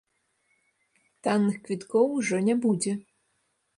Танных 1.27 1.55
квіткоў 1.67 2.07
ужо 2.19 2.43
не 2.49 2.55
будзе. 2.65 2.91